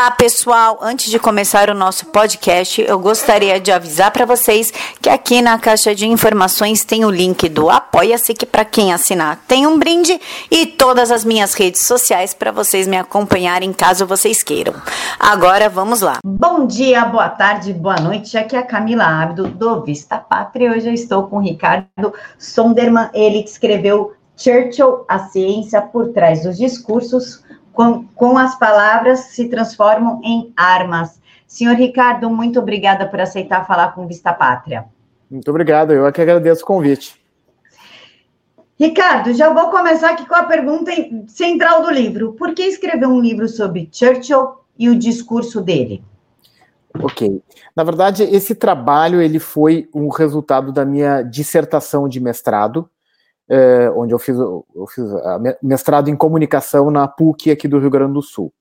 [0.00, 0.78] Olá, pessoal!
[0.80, 5.58] Antes de começar o nosso podcast, eu gostaria de avisar para vocês que aqui na
[5.58, 10.18] caixa de informações tem o link do Apoia-se, que para quem assinar tem um brinde,
[10.50, 14.72] e todas as minhas redes sociais para vocês me acompanharem caso vocês queiram.
[15.18, 16.20] Agora vamos lá.
[16.24, 18.38] Bom dia, boa tarde, boa noite.
[18.38, 20.72] Aqui é a Camila Abdo do Vista Pátria.
[20.72, 26.44] Hoje eu estou com o Ricardo Sonderman, ele que escreveu Churchill, a ciência por trás
[26.44, 27.44] dos discursos
[27.80, 31.18] com, com as palavras se transformam em armas.
[31.46, 34.84] Senhor Ricardo, muito obrigada por aceitar falar com Vista Pátria.
[35.30, 37.18] Muito obrigado, eu é que agradeço o convite.
[38.78, 40.90] Ricardo, já vou começar aqui com a pergunta
[41.26, 42.34] central do livro.
[42.34, 46.04] Por que escrever um livro sobre Churchill e o discurso dele?
[47.02, 47.42] Ok.
[47.74, 52.90] Na verdade, esse trabalho ele foi um resultado da minha dissertação de mestrado,
[53.50, 55.04] é, onde eu fiz, eu fiz
[55.60, 58.52] mestrado em comunicação na PUC aqui do Rio Grande do Sul.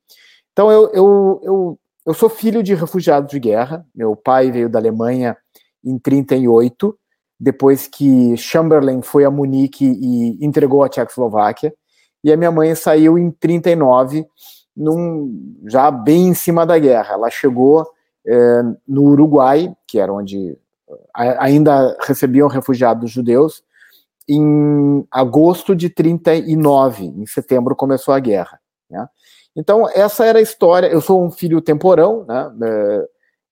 [0.52, 3.86] Então, eu, eu, eu, eu sou filho de refugiados de guerra.
[3.94, 5.38] Meu pai veio da Alemanha
[5.86, 6.98] em 38,
[7.40, 11.72] depois que Chamberlain foi a Munique e entregou a Tchecoslováquia,
[12.24, 14.26] e a minha mãe saiu em 39,
[14.76, 17.14] num, já bem em cima da guerra.
[17.14, 17.88] Ela chegou
[18.28, 20.58] é, no Uruguai, que era onde
[21.14, 23.64] ainda recebiam refugiados judeus,
[24.30, 28.60] em agosto de 39, em setembro começou a guerra.
[28.90, 29.08] Né?
[29.56, 30.88] Então, essa era a história.
[30.88, 32.52] Eu sou um filho temporão, né?
[32.64, 33.08] É,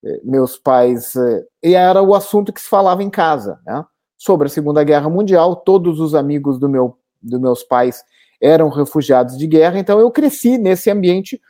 [0.05, 1.15] é, meus pais.
[1.15, 3.83] É, e era o assunto que se falava em casa, né?
[4.17, 5.55] Sobre a Segunda Guerra Mundial.
[5.55, 8.03] Todos os amigos do meu, dos meus pais
[8.39, 11.41] eram refugiados de guerra, então eu cresci nesse ambiente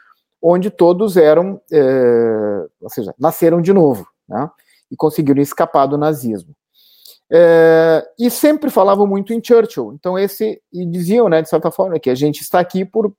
[0.42, 4.50] onde todos eram, é, ou seja, nasceram de novo, né?
[4.89, 6.55] E conseguiram escapar do nazismo.
[7.30, 9.94] É, e sempre falavam muito em Churchill.
[9.94, 13.14] Então, esse, e diziam, né, de certa forma, que a gente está aqui por,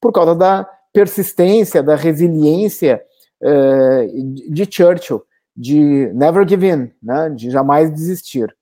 [0.00, 3.02] por causa da persistência, da resiliência
[3.42, 4.06] é,
[4.48, 5.24] de Churchill,
[5.56, 8.54] de never give in, né, de jamais desistir.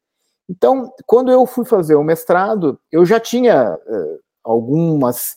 [0.48, 5.36] Então, quando eu fui fazer o mestrado, eu já tinha é, algumas,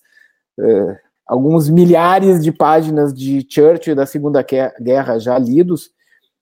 [0.59, 4.45] é, alguns milhares de páginas de Churchill da Segunda
[4.81, 5.91] Guerra já lidos,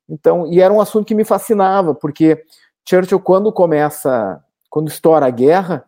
[0.10, 2.44] então, e era um assunto que me fascinava, porque
[2.88, 5.86] Churchill, quando começa, quando estoura a guerra,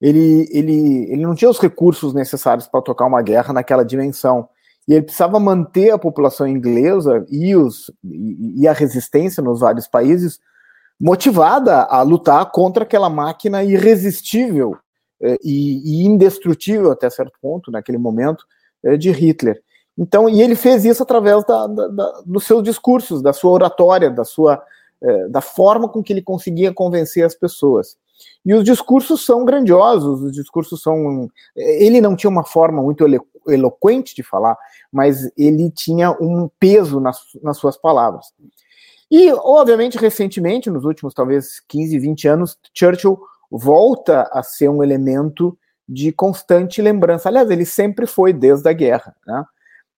[0.00, 4.48] ele, ele, ele não tinha os recursos necessários para tocar uma guerra naquela dimensão.
[4.86, 10.40] E ele precisava manter a população inglesa e, os, e, a resistência nos vários países
[10.98, 14.76] motivada a lutar contra aquela máquina irresistível
[15.20, 18.44] eh, e, e, indestrutível até certo ponto, naquele momento,
[18.84, 19.60] eh, de Hitler.
[19.96, 24.10] Então, e ele fez isso através da, da, da, dos seus discursos, da sua oratória,
[24.10, 24.62] da sua
[25.02, 27.96] é, da forma com que ele conseguia convencer as pessoas.
[28.44, 31.28] E os discursos são grandiosos, os discursos são.
[31.56, 34.56] Ele não tinha uma forma muito elo eloquente de falar,
[34.92, 38.26] mas ele tinha um peso nas, nas suas palavras.
[39.10, 43.20] E, obviamente, recentemente, nos últimos talvez 15, 20 anos, Churchill
[43.50, 45.58] volta a ser um elemento
[45.88, 47.28] de constante lembrança.
[47.28, 49.44] Aliás, ele sempre foi desde a guerra, né?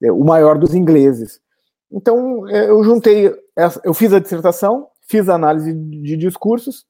[0.03, 1.41] É, o maior dos ingleses.
[1.93, 3.33] Então, é, eu juntei,
[3.85, 6.87] eu fiz a dissertação, fiz análise de discursos,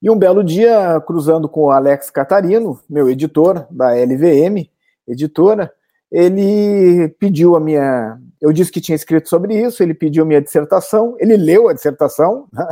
[0.00, 4.70] e um belo dia, cruzando com o Alex Catarino, meu editor da LVM,
[5.08, 5.72] editora,
[6.10, 8.16] ele pediu a minha.
[8.40, 11.72] Eu disse que tinha escrito sobre isso, ele pediu a minha dissertação, ele leu a
[11.72, 12.68] dissertação, né?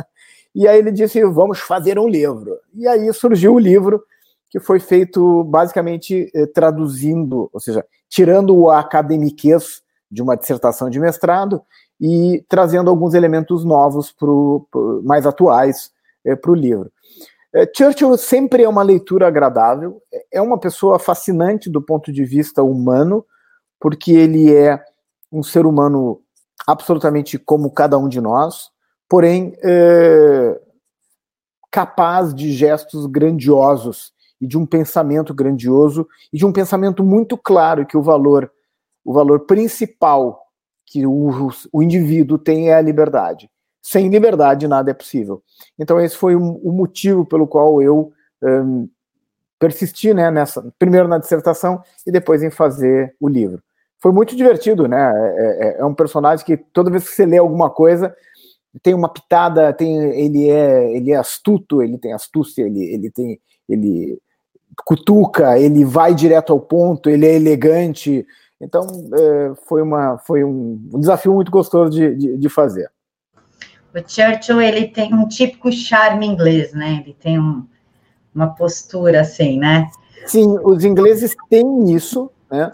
[0.55, 2.57] e aí ele disse: vamos fazer um livro.
[2.73, 4.01] E aí surgiu o livro,
[4.49, 10.97] que foi feito basicamente eh, traduzindo, ou seja, tirando o academiquez de uma dissertação de
[10.97, 11.61] mestrado
[11.99, 15.91] e trazendo alguns elementos novos, pro, pro mais atuais,
[16.25, 16.91] é, para o livro.
[17.53, 22.61] É, Churchill sempre é uma leitura agradável, é uma pessoa fascinante do ponto de vista
[22.61, 23.25] humano,
[23.79, 24.83] porque ele é
[25.31, 26.21] um ser humano
[26.67, 28.69] absolutamente como cada um de nós,
[29.09, 30.59] porém é,
[31.71, 37.85] capaz de gestos grandiosos e de um pensamento grandioso e de um pensamento muito claro
[37.85, 38.51] que o valor,
[39.03, 40.46] o valor principal
[40.87, 43.49] que o, o indivíduo tem é a liberdade.
[43.81, 45.43] Sem liberdade, nada é possível.
[45.77, 48.11] Então, esse foi o, o motivo pelo qual eu
[48.41, 48.89] um,
[49.59, 53.61] persisti, né, nessa, primeiro na dissertação e depois em fazer o livro.
[53.99, 55.11] Foi muito divertido, né?
[55.15, 58.15] É, é, é um personagem que toda vez que você lê alguma coisa,
[58.83, 63.39] tem uma pitada, tem, ele é, ele é astuto, ele tem astúcia, ele, ele tem,
[63.67, 64.19] ele
[64.85, 68.25] cutuca, ele vai direto ao ponto, ele é elegante,
[68.61, 72.89] então, é, foi, uma, foi um, um, desafio muito gostoso de, de, de, fazer.
[73.93, 77.01] O Churchill, ele tem um típico charme inglês, né?
[77.03, 77.65] Ele tem um,
[78.33, 79.87] uma postura assim, né?
[80.25, 82.71] Sim, os ingleses têm isso, né?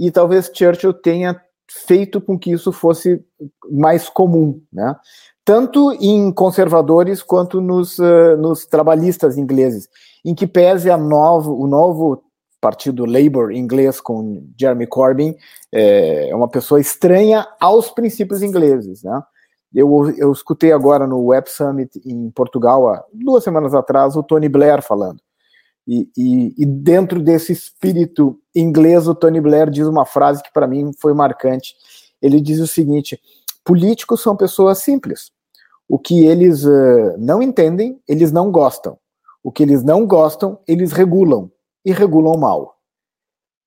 [0.00, 1.38] e talvez Churchill tenha
[1.68, 3.22] feito com que isso fosse
[3.70, 4.96] mais comum, né?
[5.44, 9.88] Tanto em conservadores quanto nos, uh, nos trabalhistas ingleses,
[10.24, 12.22] em que pese a novo, o novo
[12.60, 15.34] partido Labour inglês com Jeremy Corbyn
[15.72, 19.22] é uma pessoa estranha aos princípios ingleses, né?
[19.72, 24.48] Eu, eu escutei agora no Web Summit em Portugal, há duas semanas atrás, o Tony
[24.48, 25.20] Blair falando.
[25.86, 30.66] E, e, e, dentro desse espírito inglês, o Tony Blair diz uma frase que para
[30.66, 31.74] mim foi marcante.
[32.20, 33.18] Ele diz o seguinte:
[33.64, 35.30] políticos são pessoas simples.
[35.88, 38.98] O que eles uh, não entendem, eles não gostam.
[39.42, 41.50] O que eles não gostam, eles regulam.
[41.84, 42.76] E regulam mal.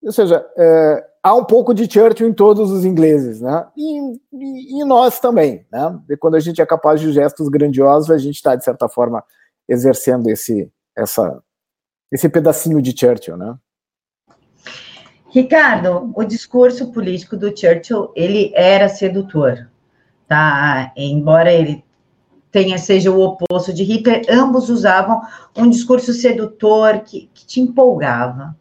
[0.03, 3.65] Ou seja, uh, há um pouco de Churchill em todos os ingleses, né?
[3.77, 5.99] E, e, e nós também, né?
[6.09, 9.23] E quando a gente é capaz de gestos grandiosos, a gente está, de certa forma,
[9.67, 11.41] exercendo esse, essa,
[12.11, 13.57] esse pedacinho de Churchill, né?
[15.29, 19.67] Ricardo, o discurso político do Churchill, ele era sedutor,
[20.27, 20.93] tá?
[20.95, 21.83] Embora ele
[22.53, 25.21] tenha seja o oposto de Hitler, ambos usavam
[25.57, 28.55] um discurso sedutor que, que te empolgava.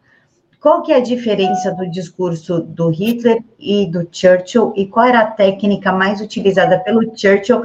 [0.58, 5.20] Qual que é a diferença do discurso do Hitler e do Churchill e qual era
[5.20, 7.64] a técnica mais utilizada pelo Churchill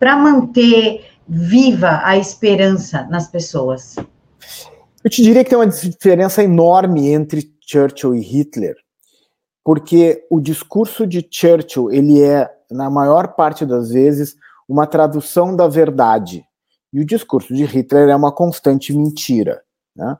[0.00, 3.94] para manter viva a esperança nas pessoas?
[5.04, 8.74] Eu te diria que tem uma diferença enorme entre Churchill e Hitler,
[9.62, 14.34] porque o discurso de Churchill ele é na maior parte das vezes
[14.68, 16.44] uma tradução da verdade
[16.92, 19.62] e o discurso de Hitler é uma constante mentira,
[19.94, 20.16] né?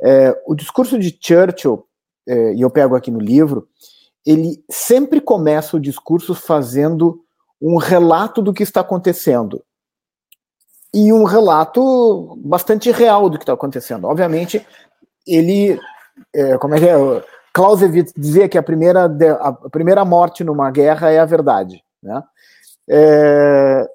[0.00, 1.84] É, o discurso de Churchill,
[2.28, 3.66] é, e eu pego aqui no livro,
[4.24, 7.20] ele sempre começa o discurso fazendo
[7.60, 9.62] um relato do que está acontecendo.
[10.92, 14.06] E um relato bastante real do que está acontecendo.
[14.06, 14.64] Obviamente,
[15.26, 15.78] ele.
[16.34, 17.24] É, como é que é?
[17.52, 19.06] Clausewitz dizia que a primeira,
[19.40, 21.82] a primeira morte numa guerra é a verdade.
[22.02, 22.22] Né?
[22.88, 23.88] É,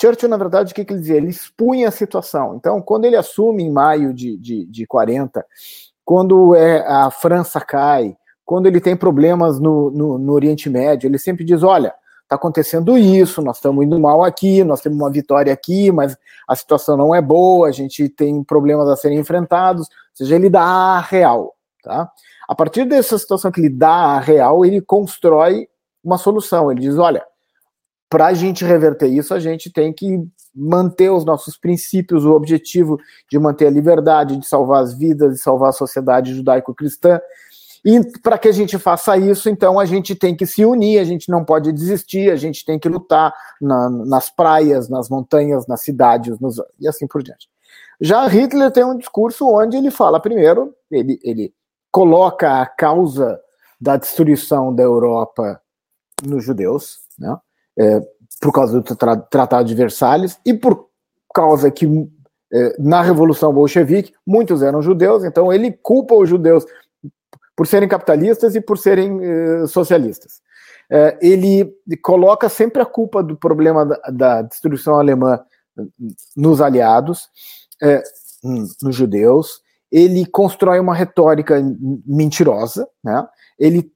[0.00, 1.16] Churchill, na verdade, o que, que, ele dizia?
[1.16, 2.54] Ele expunha a situação.
[2.54, 5.44] Então, quando ele assume em maio de, de, de 40,
[6.04, 11.18] quando é, a França cai, quando ele tem problemas no, no, no Oriente Médio, ele
[11.18, 11.92] sempre diz: olha,
[12.22, 16.16] está acontecendo isso, nós estamos indo mal aqui, nós temos uma vitória aqui, mas
[16.46, 20.48] a situação não é boa, a gente tem problemas a serem enfrentados, ou seja, ele
[20.48, 21.54] dá a real.
[21.82, 22.10] Tá?
[22.48, 25.68] A partir dessa situação que ele dá a real, ele constrói
[26.02, 26.70] uma solução.
[26.70, 27.24] Ele diz: olha,
[28.08, 32.98] para a gente reverter isso, a gente tem que manter os nossos princípios, o objetivo
[33.30, 37.20] de manter a liberdade, de salvar as vidas, de salvar a sociedade judaico-cristã.
[37.84, 41.04] E para que a gente faça isso, então a gente tem que se unir, a
[41.04, 45.82] gente não pode desistir, a gente tem que lutar na, nas praias, nas montanhas, nas
[45.82, 47.48] cidades, nos, e assim por diante.
[48.00, 51.54] Já Hitler tem um discurso onde ele fala, primeiro, ele, ele
[51.90, 53.40] coloca a causa
[53.80, 55.60] da destruição da Europa
[56.24, 57.36] nos judeus, né?
[57.78, 58.00] É,
[58.40, 60.88] por causa do tra Tratado de Versalhes e por
[61.34, 61.86] causa que
[62.52, 66.64] é, na Revolução Bolchevique muitos eram judeus, então ele culpa os judeus
[67.56, 70.40] por serem capitalistas e por serem é, socialistas.
[70.90, 75.40] É, ele coloca sempre a culpa do problema da, da destruição alemã
[76.36, 77.28] nos aliados,
[77.82, 78.02] é,
[78.82, 79.60] nos judeus.
[79.90, 81.56] Ele constrói uma retórica
[82.06, 83.26] mentirosa, né?
[83.58, 83.90] ele,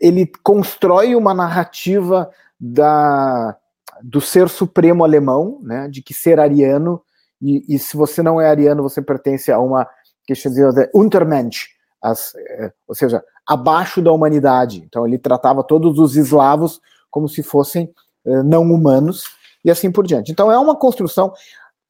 [0.00, 2.30] ele constrói uma narrativa
[2.64, 3.56] da,
[4.00, 7.02] do ser supremo alemão, né, de que ser ariano,
[7.40, 9.84] e, e se você não é ariano, você pertence a uma
[10.24, 14.84] que chama de Untermensch, as, é, ou seja, abaixo da humanidade.
[14.86, 17.92] Então ele tratava todos os eslavos como se fossem
[18.24, 19.24] é, não humanos
[19.64, 20.30] e assim por diante.
[20.30, 21.32] Então é uma construção.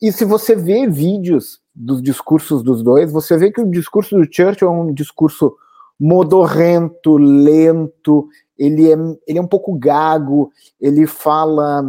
[0.00, 4.24] E se você vê vídeos dos discursos dos dois, você vê que o discurso do
[4.24, 5.54] Churchill é um discurso
[6.00, 8.26] modorrento, lento,
[8.62, 11.82] ele é, ele é um pouco gago, ele fala,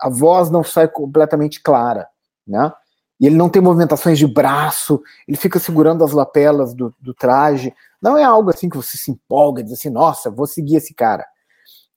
[0.00, 2.08] a voz não sai completamente clara,
[2.46, 2.72] né?
[3.20, 7.72] E ele não tem movimentações de braço, ele fica segurando as lapelas do, do traje.
[8.02, 11.24] Não é algo assim que você se empolga, diz assim, nossa, vou seguir esse cara.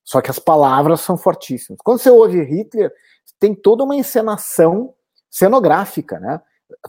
[0.03, 1.79] Só que as palavras são fortíssimas.
[1.83, 2.91] Quando você ouve Hitler,
[3.39, 4.93] tem toda uma encenação
[5.29, 6.41] cenográfica, né?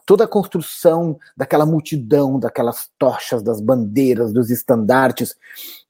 [0.05, 5.37] Toda a construção daquela multidão, daquelas tochas, das bandeiras, dos estandartes.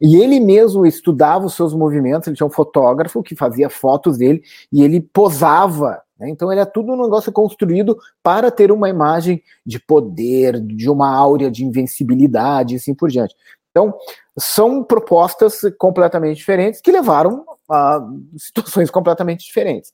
[0.00, 4.42] E ele mesmo estudava os seus movimentos, ele tinha um fotógrafo que fazia fotos dele
[4.72, 6.02] e ele posava.
[6.18, 6.28] Né?
[6.28, 11.14] Então ele é tudo um negócio construído para ter uma imagem de poder, de uma
[11.14, 13.34] áurea de invencibilidade e assim por diante.
[13.70, 13.94] Então,
[14.36, 18.00] são propostas completamente diferentes que levaram a
[18.36, 19.92] situações completamente diferentes.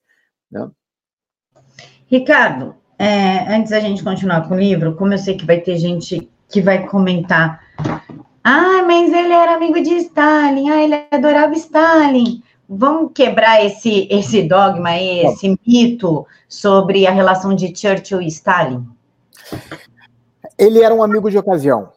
[0.51, 0.71] Né?
[2.07, 5.77] Ricardo, é, antes da gente continuar com o livro, como eu sei que vai ter
[5.77, 7.61] gente que vai comentar
[8.43, 10.71] Ah, mas ele era amigo de Stalin.
[10.71, 12.43] Ah, ele adorava Stalin.
[12.69, 18.87] Vamos quebrar esse, esse dogma, esse mito sobre a relação de Churchill e Stalin?
[20.59, 21.91] Ele era um amigo de ocasião.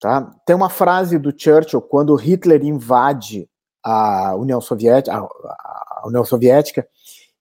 [0.00, 0.32] Tá?
[0.44, 3.48] Tem uma frase do Churchill quando Hitler invade
[3.82, 6.86] a União Soviética, a, União Soviética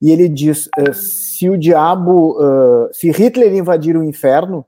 [0.02, 4.66] e ele diz: uh, se o diabo, uh, se Hitler invadir o inferno,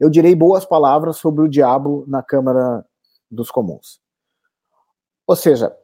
[0.00, 2.84] eu direi boas palavras sobre o diabo na Câmara
[3.30, 4.00] dos Comuns.
[5.26, 5.76] Ou seja,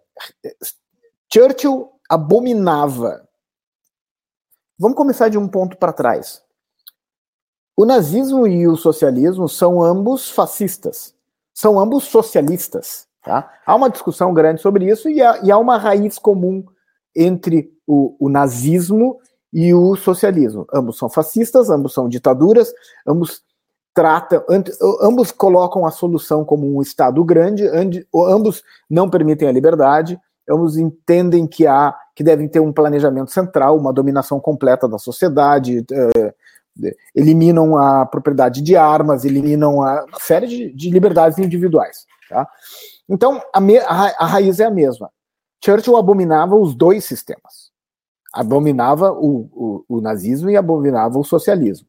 [1.32, 3.28] Churchill abominava.
[4.78, 6.42] Vamos começar de um ponto para trás.
[7.76, 11.14] O nazismo e o socialismo são ambos fascistas,
[11.54, 13.06] são ambos socialistas.
[13.22, 13.52] Tá?
[13.64, 16.64] Há uma discussão grande sobre isso e há, e há uma raiz comum
[17.18, 19.18] entre o, o, nazismo
[19.52, 20.66] e o socialismo.
[20.72, 22.72] Ambos são fascistas, ambos são ditaduras,
[23.06, 23.42] ambos
[23.94, 24.44] tratam,
[25.02, 27.68] ambos colocam a solução como um Estado grande,
[28.14, 33.76] ambos não permitem a liberdade, ambos entendem que há que devem ter um planejamento central,
[33.76, 40.72] uma dominação completa da sociedade, eh, eliminam a propriedade de armas, eliminam a, série de,
[40.72, 42.06] de liberdades individuais.
[42.28, 42.48] Tá?
[43.08, 45.10] Então, a, me, a, a, raiz é a mesma.
[45.64, 47.70] Churchill abominava os dois sistemas.
[48.32, 51.88] Abominava o, o, o nazismo e abominava o socialismo.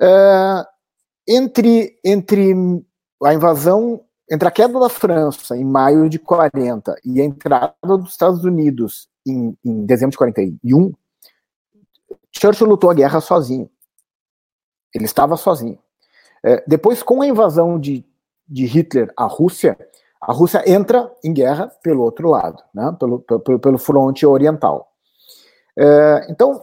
[0.00, 0.64] Uh,
[1.26, 2.52] entre, entre
[3.22, 8.10] a invasão, entre a queda da França em maio de 40 e a entrada dos
[8.10, 10.92] Estados Unidos em, em dezembro de 41,
[12.32, 13.70] Churchill lutou a guerra sozinho.
[14.94, 15.78] Ele estava sozinho.
[16.44, 18.04] É, depois, com a invasão de,
[18.48, 19.78] de Hitler à Rússia,
[20.22, 24.88] a Rússia entra em guerra pelo outro lado, né, pelo, pelo, pelo fronte oriental.
[25.76, 26.60] É, então,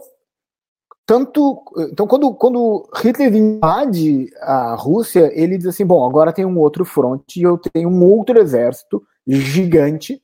[1.04, 1.62] tanto,
[1.92, 6.86] então quando, quando Hitler invade a Rússia, ele diz assim, bom, agora tem um outro
[6.86, 10.22] fronte e eu tenho um outro exército gigante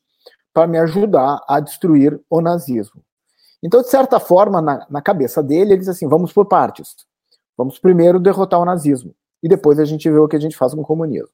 [0.55, 3.03] para me ajudar a destruir o nazismo.
[3.63, 6.95] Então, de certa forma, na, na cabeça dele, ele diz assim, vamos por partes.
[7.57, 10.73] Vamos primeiro derrotar o nazismo e depois a gente vê o que a gente faz
[10.73, 11.29] com o comunismo.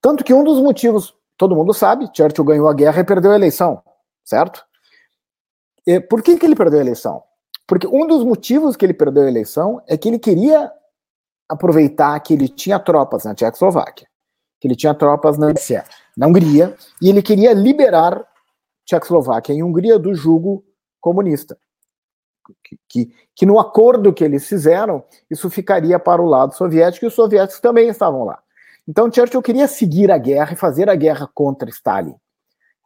[0.00, 3.34] Tanto que um dos motivos, todo mundo sabe, Churchill ganhou a guerra e perdeu a
[3.34, 3.82] eleição,
[4.24, 4.64] certo?
[5.86, 7.22] E por que, que ele perdeu a eleição?
[7.66, 10.72] Porque um dos motivos que ele perdeu a eleição é que ele queria
[11.48, 14.08] aproveitar que ele tinha tropas na Tchecoslováquia,
[14.60, 15.52] que ele tinha tropas na,
[16.16, 18.24] na Hungria, e ele queria liberar
[18.86, 20.64] Tchecoslováquia e Hungria do jugo
[21.00, 21.58] comunista
[22.62, 27.08] que, que, que no acordo que eles fizeram, isso ficaria para o lado soviético e
[27.08, 28.42] os soviéticos também estavam lá.
[28.90, 32.16] Então Churchill queria seguir a guerra e fazer a guerra contra Stalin.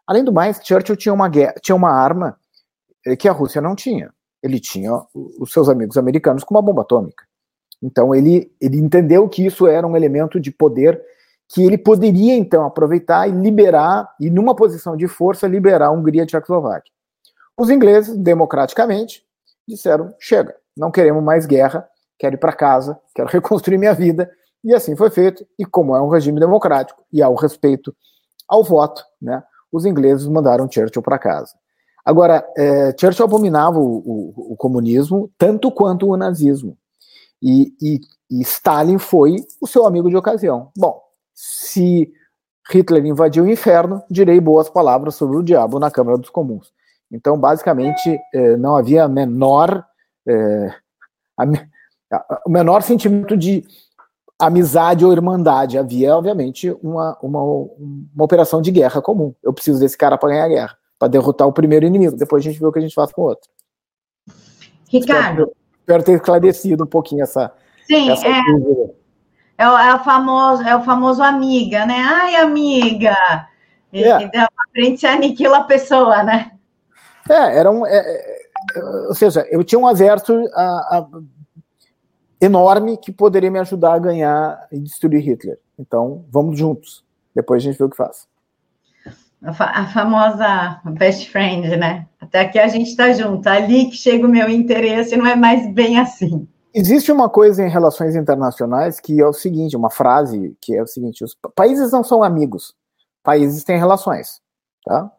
[0.06, 2.38] Além do mais, Churchill tinha uma, guerra, tinha uma arma
[3.06, 4.12] eh, que a Rússia não tinha.
[4.42, 7.24] Ele tinha os seus amigos americanos com uma bomba atômica.
[7.82, 11.02] Então ele, ele entendeu que isso era um elemento de poder
[11.48, 16.20] que ele poderia então aproveitar e liberar, e numa posição de força, liberar a Hungria
[16.20, 16.92] e a Tchecoslováquia.
[17.56, 19.24] Os ingleses, democraticamente,
[19.66, 24.30] disseram: chega, não queremos mais guerra, quero ir para casa, quero reconstruir minha vida.
[24.64, 25.46] E assim foi feito.
[25.58, 27.94] E como é um regime democrático e há o respeito
[28.48, 31.54] ao voto, né, os ingleses mandaram Churchill para casa.
[32.04, 36.76] Agora, é, Churchill abominava o, o, o, comunismo tanto quanto o nazismo.
[37.40, 40.70] E, e, e Stalin foi o seu amigo de ocasião.
[40.76, 41.00] Bom,
[41.34, 42.12] se
[42.70, 46.72] Hitler invadiu o inferno, direi boas palavras sobre o diabo na Câmara dos Comuns.
[47.10, 49.84] Então, basicamente, eh, não havia menor,
[50.26, 50.74] eh,
[52.46, 53.64] o menor sentimento de
[54.46, 55.78] amizade ou irmandade.
[55.78, 59.34] Havia, obviamente, uma, uma, uma operação de guerra comum.
[59.42, 62.16] Eu preciso desse cara para ganhar a guerra, para derrotar o primeiro inimigo.
[62.16, 63.48] Depois a gente vê o que a gente faz com o outro.
[64.88, 65.42] Ricardo.
[65.42, 67.52] Espero, espero ter esclarecido um pouquinho essa.
[67.86, 68.40] Sim, essa é,
[69.58, 71.96] é, o, é, o famoso, é o famoso amiga, né?
[71.98, 73.16] Ai, amiga!
[73.92, 74.24] E, é.
[74.24, 74.30] e
[74.72, 76.50] frente aniquila a pessoa, né?
[77.30, 77.86] É, era um.
[77.86, 78.44] É, é,
[79.08, 81.06] ou seja, eu tinha um exército a, a,
[82.44, 85.58] enorme que poderia me ajudar a ganhar e destruir Hitler.
[85.78, 87.04] Então, vamos juntos.
[87.34, 88.26] Depois a gente vê o que faz.
[89.42, 92.06] A, fa a famosa best friend, né?
[92.20, 93.46] Até aqui a gente está junto.
[93.48, 96.48] Ali que chega o meu interesse, não é mais bem assim.
[96.72, 100.86] Existe uma coisa em relações internacionais que é o seguinte, uma frase que é o
[100.86, 102.74] seguinte: os países não são amigos,
[103.22, 104.40] países têm relações,
[104.84, 105.10] tá?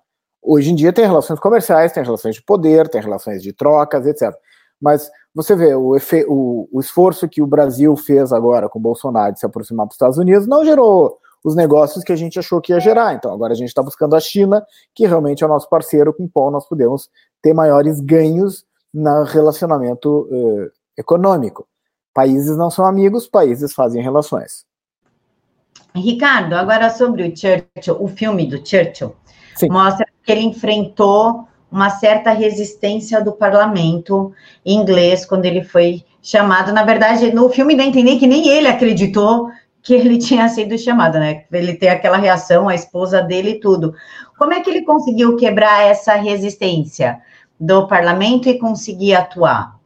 [0.42, 4.36] Hoje em dia tem relações comerciais, tem relações de poder, tem relações de trocas, etc.
[4.82, 8.82] Mas você vê o, efe, o, o esforço que o Brasil fez agora com o
[8.82, 12.62] Bolsonaro de se aproximar dos Estados Unidos não gerou os negócios que a gente achou
[12.62, 13.14] que ia gerar.
[13.14, 14.66] Então agora a gente está buscando a China,
[14.96, 17.10] que realmente é o nosso parceiro com o qual nós podemos
[17.42, 21.68] ter maiores ganhos no relacionamento eh, econômico.
[22.14, 24.66] Países não são amigos, países fazem relações.
[25.94, 29.14] Ricardo, agora sobre o Churchill, o filme do Churchill,
[29.56, 29.68] Sim.
[29.70, 34.32] mostra que ele enfrentou uma certa resistência do parlamento
[34.66, 36.72] inglês quando ele foi chamado.
[36.72, 39.50] Na verdade, no filme dá a entender que nem ele acreditou
[39.82, 41.44] que ele tinha sido chamado, né?
[41.52, 43.94] Ele tem aquela reação, a esposa dele e tudo.
[44.38, 47.20] Como é que ele conseguiu quebrar essa resistência
[47.60, 49.78] do parlamento e conseguir atuar?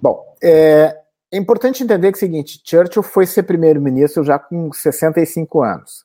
[0.00, 0.96] Bom, é,
[1.30, 6.02] é importante entender que é o seguinte: Churchill foi ser primeiro-ministro já com 65 anos.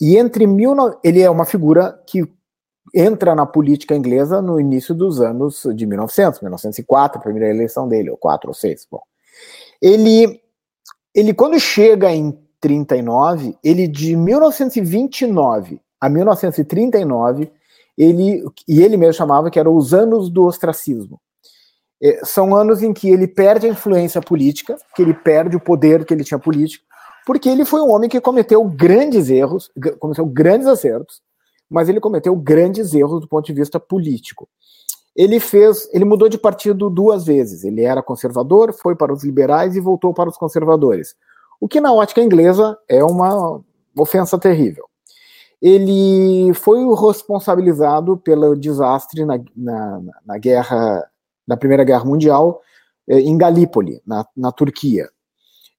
[0.00, 2.37] E entre mil, ele é uma figura que
[2.94, 8.10] entra na política inglesa no início dos anos de 1900, 1904, a primeira eleição dele,
[8.10, 8.86] ou 4 ou 6.
[8.90, 9.02] Bom,
[9.80, 10.40] ele,
[11.14, 17.50] ele quando chega em 39, ele de 1929 a 1939,
[17.96, 21.20] ele, e ele mesmo chamava que eram os anos do ostracismo.
[22.00, 26.04] É, são anos em que ele perde a influência política, que ele perde o poder
[26.04, 26.84] que ele tinha político,
[27.26, 31.20] porque ele foi um homem que cometeu grandes erros, cometeu grandes acertos,
[31.68, 34.48] mas ele cometeu grandes erros do ponto de vista político.
[35.14, 37.64] Ele fez, ele mudou de partido duas vezes.
[37.64, 41.16] Ele era conservador, foi para os liberais e voltou para os conservadores.
[41.60, 43.60] O que na ótica inglesa é uma
[43.96, 44.84] ofensa terrível.
[45.60, 51.04] Ele foi o responsabilizado pelo desastre na, na, na guerra,
[51.46, 52.62] na Primeira Guerra Mundial,
[53.08, 55.08] eh, em Galípoli, na, na Turquia.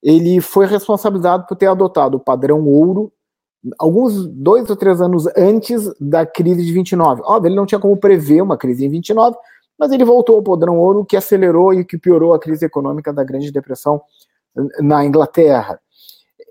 [0.03, 3.11] Ele foi responsabilizado por ter adotado o padrão ouro
[3.77, 7.21] alguns dois ou três anos antes da crise de 29.
[7.25, 9.35] Óbvio, ele não tinha como prever uma crise em 29,
[9.77, 13.23] mas ele voltou ao padrão ouro que acelerou e que piorou a crise econômica da
[13.23, 14.01] Grande Depressão
[14.79, 15.79] na Inglaterra.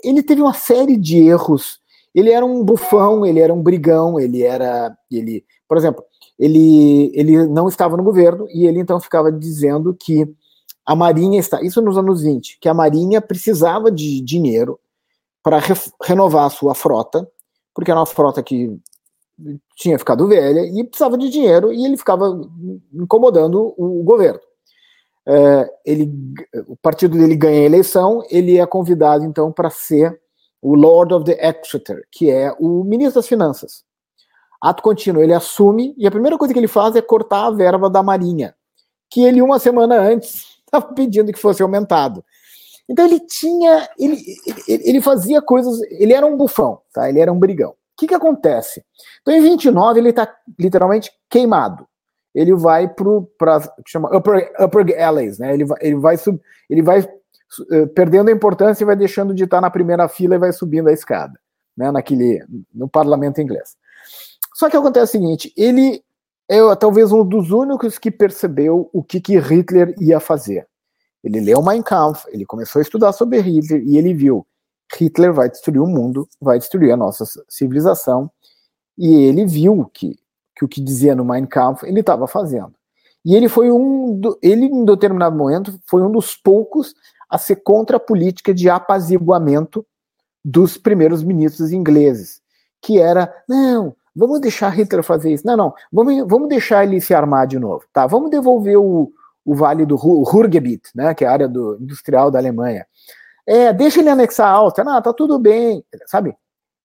[0.02, 1.80] Ele teve uma série de erros.
[2.14, 6.02] Ele era um bufão, ele era um brigão, ele era, ele, por exemplo,
[6.38, 10.26] ele, ele não estava no governo e ele então ficava dizendo que
[10.86, 14.78] a Marinha está, isso nos anos 20, que a Marinha precisava de dinheiro
[15.48, 17.26] para re renovar a sua frota,
[17.74, 18.78] porque era uma frota que
[19.74, 22.38] tinha ficado velha e precisava de dinheiro e ele ficava
[22.92, 24.40] incomodando o governo.
[25.26, 26.12] É, ele,
[26.66, 30.20] o partido dele ganha a eleição, ele é convidado então para ser
[30.60, 33.84] o Lord of the Exeter, que é o ministro das Finanças.
[34.60, 37.88] Ato contínuo, ele assume e a primeira coisa que ele faz é cortar a verba
[37.88, 38.54] da Marinha,
[39.08, 42.22] que ele uma semana antes estava pedindo que fosse aumentado.
[42.88, 44.24] Então ele tinha, ele,
[44.66, 47.08] ele, ele, fazia coisas, ele era um bufão, tá?
[47.08, 47.70] Ele era um brigão.
[47.70, 48.82] O que que acontece?
[49.20, 51.86] Então em 29 ele está literalmente queimado.
[52.34, 55.52] Ele vai para chama upper, upper alleys, né?
[55.52, 59.44] Ele vai, ele vai, sub, ele vai uh, perdendo a importância e vai deixando de
[59.44, 61.38] estar na primeira fila e vai subindo a escada,
[61.76, 61.90] né?
[61.90, 63.76] Naquele no parlamento inglês.
[64.54, 66.02] Só que acontece o seguinte, ele
[66.48, 70.66] é talvez um dos únicos que percebeu o que, que Hitler ia fazer.
[71.22, 74.46] Ele leu Mein Kampf, ele começou a estudar sobre Hitler e ele viu
[74.96, 78.30] Hitler vai destruir o mundo, vai destruir a nossa civilização.
[78.96, 80.18] E ele viu que,
[80.56, 82.72] que o que dizia no Mein Kampf ele estava fazendo.
[83.24, 86.94] E ele foi um, do, ele em determinado momento foi um dos poucos
[87.28, 89.84] a ser contra a política de apaziguamento
[90.44, 92.40] dos primeiros ministros ingleses,
[92.80, 97.12] que era não, vamos deixar Hitler fazer isso, não, não, vamos, vamos deixar ele se
[97.12, 98.06] armar de novo, tá?
[98.06, 99.12] Vamos devolver o,
[99.48, 102.86] o Vale do Ruhrgebiet, né, que é a área do, industrial da Alemanha.
[103.46, 106.36] É, deixa ele anexar a Áustria, não, tá tudo bem, sabe?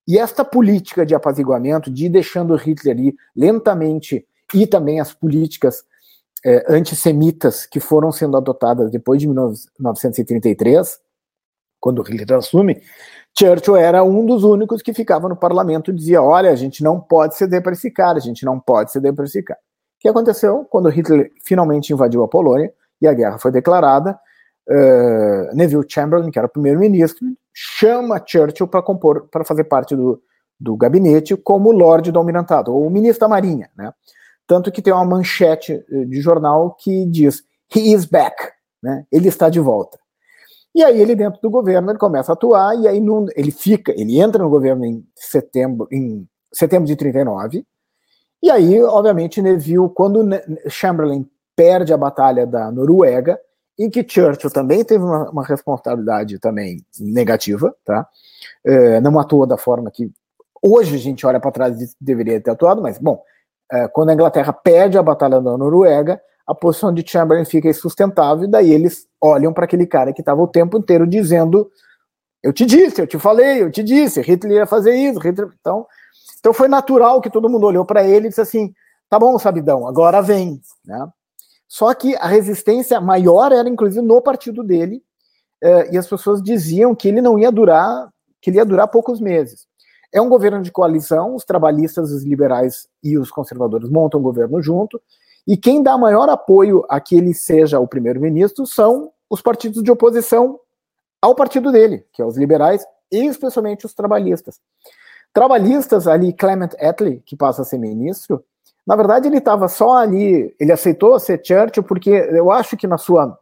[0.08, 5.84] E esta política de apaziguamento, de ir deixando Hitler ir lentamente, e também as políticas
[6.42, 10.98] é, antissemitas que foram sendo adotadas depois de 1933,
[11.78, 12.80] quando Hitler assume,
[13.38, 16.98] Churchill era um dos únicos que ficava no parlamento e dizia: olha, a gente não
[16.98, 19.60] pode ceder para esse cara, a gente não pode ceder para esse cara
[20.04, 24.18] que aconteceu quando Hitler finalmente invadiu a Polônia e a guerra foi declarada.
[24.68, 30.20] Uh, Neville Chamberlain, que era primeiro-ministro, chama Churchill para compor, para fazer parte do,
[30.60, 33.94] do gabinete como Lorde do Almirantado, ou ministro da Marinha, né?
[34.46, 37.42] Tanto que tem uma manchete eh, de jornal que diz
[37.74, 38.36] He is back,
[38.82, 39.06] né?
[39.10, 39.98] Ele está de volta.
[40.74, 43.90] E aí ele dentro do governo ele começa a atuar e aí no, ele fica,
[43.98, 47.64] ele entra no governo em setembro, em setembro de 39
[48.44, 50.22] e aí, obviamente, Neville, quando
[50.68, 51.26] Chamberlain
[51.56, 53.40] perde a batalha da Noruega,
[53.78, 58.06] em que Churchill também teve uma, uma responsabilidade também negativa, tá?
[58.62, 60.12] É, não atuou da forma que
[60.62, 63.22] hoje a gente olha para trás e deveria ter atuado, mas bom,
[63.72, 68.44] é, quando a Inglaterra perde a batalha da Noruega, a posição de Chamberlain fica insustentável,
[68.44, 71.70] e daí eles olham para aquele cara que estava o tempo inteiro dizendo:
[72.42, 75.48] Eu te disse, eu te falei, eu te disse, Hitler ia fazer isso, Hitler.
[75.58, 75.86] Então,
[76.44, 78.74] então foi natural que todo mundo olhou para ele e disse assim:
[79.08, 80.60] tá bom, Sabidão, agora vem.
[80.84, 81.08] Né?
[81.66, 85.02] Só que a resistência maior era, inclusive, no partido dele,
[85.62, 89.22] eh, e as pessoas diziam que ele não ia durar que ele ia durar poucos
[89.22, 89.66] meses.
[90.12, 94.60] É um governo de coalizão, os trabalhistas, os liberais e os conservadores montam o governo
[94.60, 95.00] junto,
[95.48, 99.90] e quem dá maior apoio a que ele seja o primeiro-ministro são os partidos de
[99.90, 100.60] oposição
[101.22, 104.60] ao partido dele, que é os liberais e especialmente os trabalhistas.
[105.34, 108.42] Trabalhistas ali, Clement Attlee, que passa a ser ministro,
[108.86, 112.96] na verdade ele estava só ali, ele aceitou ser Churchill porque eu acho que na
[112.96, 113.38] sua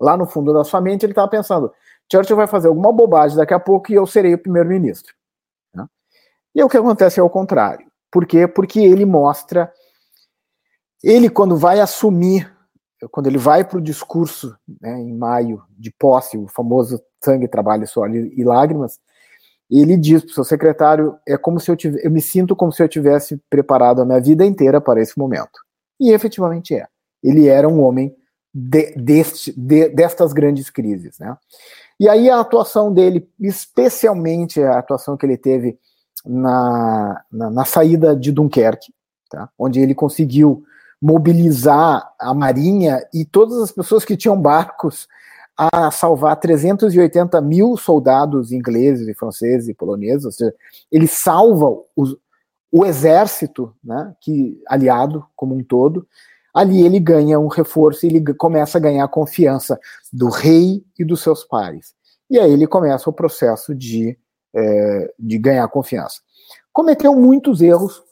[0.00, 1.72] lá no fundo da sua mente ele estava pensando,
[2.10, 5.14] Churchill vai fazer alguma bobagem daqui a pouco e eu serei o primeiro-ministro.
[5.74, 5.86] Né?
[6.54, 7.86] E o que acontece é o contrário.
[8.10, 8.46] Por quê?
[8.46, 9.72] Porque ele mostra
[11.04, 12.50] ele, quando vai assumir,
[13.10, 17.86] quando ele vai para o discurso né, em maio de posse, o famoso sangue, trabalho,
[17.86, 18.98] suor e lágrimas,
[19.80, 22.72] ele diz para o seu secretário: é como se eu tivesse, eu me sinto como
[22.72, 25.60] se eu tivesse preparado a minha vida inteira para esse momento.
[26.00, 26.86] E efetivamente é.
[27.22, 28.14] Ele era um homem
[28.52, 31.36] de, deste, de, destas grandes crises, né?
[31.98, 35.78] E aí a atuação dele, especialmente a atuação que ele teve
[36.24, 38.92] na, na, na saída de Dunkerque,
[39.30, 39.48] tá?
[39.58, 40.64] onde ele conseguiu
[41.00, 45.06] mobilizar a marinha e todas as pessoas que tinham barcos
[45.56, 50.54] a salvar 380 mil soldados ingleses e franceses e poloneses, ou seja,
[50.90, 52.16] ele salva os,
[52.72, 56.06] o exército, né, que aliado como um todo.
[56.52, 59.78] Ali ele ganha um reforço e ele começa a ganhar a confiança
[60.12, 61.94] do rei e dos seus pares.
[62.28, 64.18] E aí ele começa o processo de,
[64.54, 66.20] é, de ganhar confiança.
[66.72, 68.02] Cometeu muitos erros,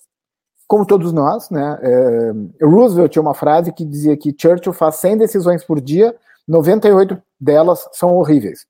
[0.68, 1.78] como todos nós, né?
[1.82, 6.14] É, Roosevelt tinha uma frase que dizia que Churchill faz 100 decisões por dia,
[6.46, 8.66] 98 delas são horríveis.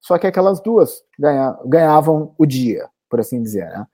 [0.00, 3.66] Só que aquelas duas ganha, ganhavam o dia, por assim dizer.
[3.66, 3.86] Né?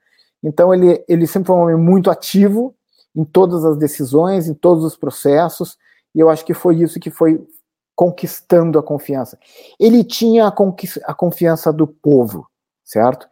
[0.43, 2.75] Então ele, ele sempre foi um homem muito ativo
[3.17, 5.79] em todas as decisões, em todos os processos,
[6.15, 7.45] e eu acho que foi isso que foi
[7.95, 9.39] conquistando a confiança.
[9.79, 10.55] Ele tinha a,
[11.05, 12.47] a confiança do povo,
[12.85, 13.27] certo?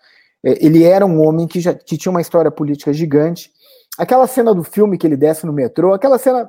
[0.44, 3.52] É, ele era um homem que já que tinha uma história política gigante,
[3.98, 6.48] Aquela cena do filme que ele desce no metrô, aquela cena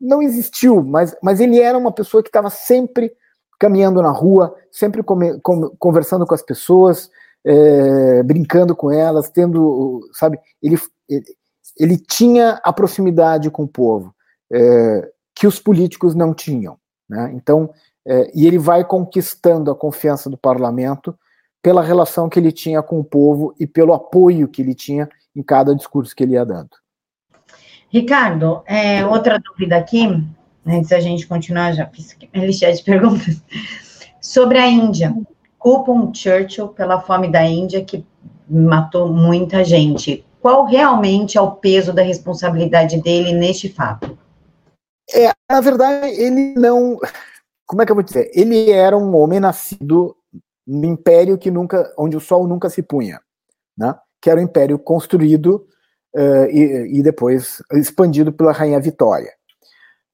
[0.00, 3.12] não existiu, mas, mas ele era uma pessoa que estava sempre
[3.58, 7.10] caminhando na rua, sempre come, com, conversando com as pessoas,
[7.44, 11.24] é, brincando com elas, tendo, sabe, ele, ele,
[11.78, 14.14] ele, tinha a proximidade com o povo
[14.52, 17.32] é, que os políticos não tinham, né?
[17.34, 17.70] Então,
[18.06, 21.16] é, e ele vai conquistando a confiança do parlamento
[21.62, 25.42] pela relação que ele tinha com o povo e pelo apoio que ele tinha em
[25.42, 26.83] cada discurso que ele ia dando.
[27.94, 30.04] Ricardo, é, outra dúvida aqui,
[30.66, 33.40] antes da gente continuar, já fiz uma lista de perguntas,
[34.20, 35.14] sobre a Índia.
[35.56, 38.04] Culpam Churchill pela fome da Índia que
[38.50, 40.26] matou muita gente.
[40.40, 44.18] Qual realmente é o peso da responsabilidade dele neste fato?
[45.14, 46.98] É, na verdade, ele não.
[47.64, 48.28] Como é que eu vou dizer?
[48.34, 50.16] Ele era um homem nascido
[50.66, 53.20] no império que nunca, onde o sol nunca se punha,
[53.78, 53.94] né?
[54.20, 55.64] que era o império construído
[56.14, 59.32] uh, e, e, depois expandido pela rainha Vitória.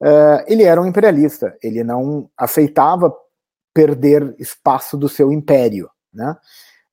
[0.01, 3.13] Uh, ele era um imperialista, ele não aceitava
[3.73, 6.35] perder espaço do seu império, né?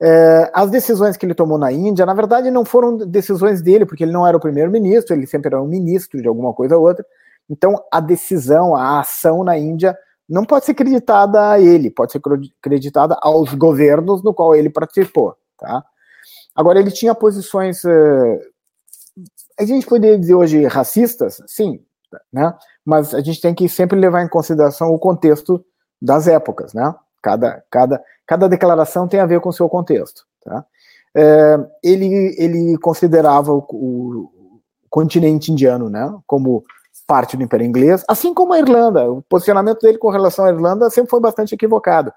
[0.00, 4.04] Uh, as decisões que ele tomou na Índia, na verdade, não foram decisões dele, porque
[4.04, 7.04] ele não era o primeiro-ministro, ele sempre era um ministro de alguma coisa ou outra.
[7.50, 9.96] Então, a decisão, a ação na Índia
[10.28, 12.20] não pode ser creditada a ele, pode ser
[12.62, 15.82] creditada aos governos no qual ele participou, tá?
[16.54, 18.38] Agora, ele tinha posições, uh,
[19.58, 21.80] a gente poderia dizer hoje racistas, sim,
[22.32, 22.54] né?
[22.84, 25.64] mas a gente tem que sempre levar em consideração o contexto
[26.00, 26.94] das épocas, né?
[27.22, 30.24] Cada, cada, cada declaração tem a ver com o seu contexto.
[30.44, 30.64] Tá?
[31.14, 36.64] É, ele, ele considerava o, o, continente indiano né, como
[37.06, 39.10] parte do Império Inglês, assim como a Irlanda.
[39.10, 42.12] O posicionamento dele com relação à Irlanda sempre foi bastante equivocado.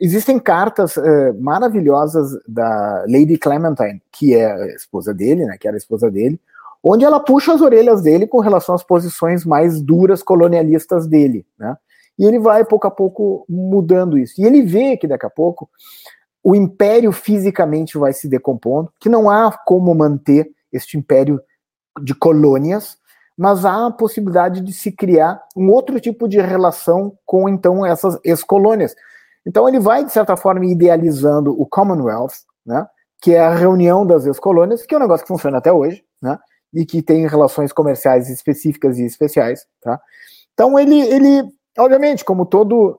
[0.00, 5.76] Existem cartas uh, maravilhosas da Lady Clementine, que é a esposa dele, né, que era
[5.76, 6.40] a esposa dele,
[6.82, 11.76] onde ela puxa as orelhas dele com relação às posições mais duras colonialistas dele, né?
[12.18, 14.40] E ele vai pouco a pouco mudando isso.
[14.40, 15.70] E ele vê que daqui a pouco
[16.42, 21.40] o império fisicamente vai se decompondo, que não há como manter este império
[22.02, 22.98] de colônias,
[23.36, 28.18] mas há a possibilidade de se criar um outro tipo de relação com então essas
[28.22, 28.94] ex-colônias,
[29.46, 32.86] então ele vai, de certa forma, idealizando o Commonwealth, né,
[33.20, 36.38] que é a reunião das ex-colônias, que é um negócio que funciona até hoje, né,
[36.72, 39.66] e que tem relações comerciais específicas e especiais.
[39.82, 40.00] Tá?
[40.52, 41.42] Então ele, ele,
[41.78, 42.98] obviamente, como todo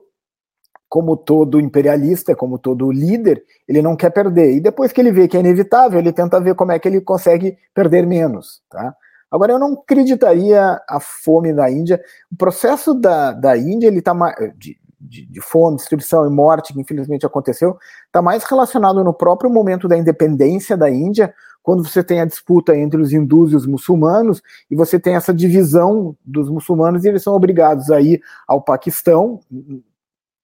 [0.92, 4.52] como todo imperialista, como todo líder, ele não quer perder.
[4.52, 7.00] E depois que ele vê que é inevitável, ele tenta ver como é que ele
[7.00, 8.60] consegue perder menos.
[8.68, 8.94] Tá?
[9.30, 11.98] Agora, eu não acreditaria a fome da Índia.
[12.30, 14.12] O processo da, da Índia, ele está
[14.54, 19.88] de, de fome, destruição e morte que infelizmente aconteceu, está mais relacionado no próprio momento
[19.88, 24.42] da independência da Índia, quando você tem a disputa entre os hindus e os muçulmanos,
[24.70, 29.40] e você tem essa divisão dos muçulmanos, e eles são obrigados a ir ao Paquistão,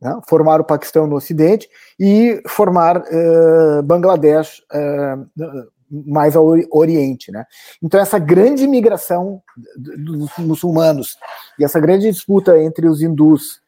[0.01, 1.69] né, formar o Paquistão no Ocidente,
[1.99, 7.33] e formar uh, Bangladesh uh, mais ao Oriente.
[7.33, 7.45] Né?
[7.83, 9.43] Então, essa grande migração
[9.77, 11.17] dos muçulmanos
[11.59, 13.61] e essa grande disputa entre os hindus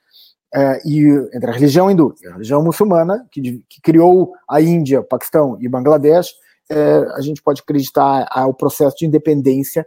[0.54, 5.02] uh, e entre a religião hindu e a religião muçulmana, que, que criou a Índia,
[5.02, 6.34] Paquistão e Bangladesh,
[6.70, 9.84] é, a gente pode acreditar ao processo de independência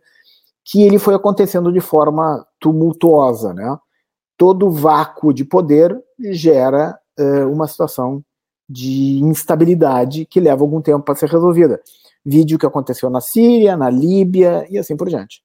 [0.65, 3.77] que ele foi acontecendo de forma tumultuosa, né?
[4.37, 5.97] Todo vácuo de poder
[6.31, 8.23] gera é, uma situação
[8.67, 11.81] de instabilidade que leva algum tempo para ser resolvida.
[12.25, 15.42] Vídeo que aconteceu na Síria, na Líbia e assim por diante.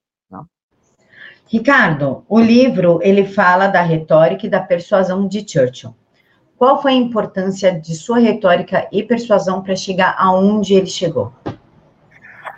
[1.48, 5.94] Ricardo, o livro ele fala da retórica e da persuasão de Churchill.
[6.58, 11.32] Qual foi a importância de sua retórica e persuasão para chegar aonde ele chegou?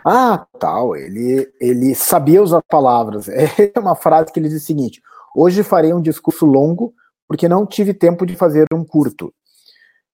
[0.05, 3.27] Ah, tal, ele, ele sabia usar palavras.
[3.75, 5.01] É uma frase que ele diz o seguinte:
[5.35, 6.93] hoje farei um discurso longo
[7.27, 9.33] porque não tive tempo de fazer um curto.